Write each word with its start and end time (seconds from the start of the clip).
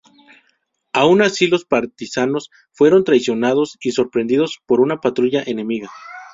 Aun 0.93 1.21
así 1.21 1.45
los 1.45 1.63
partisanos 1.65 2.49
fueron 2.71 3.03
traicionados 3.03 3.77
y 3.79 3.91
sorprendidos 3.91 4.59
por 4.65 4.81
una 4.81 4.99
patrulla 4.99 5.43
enemiga. 5.45 5.91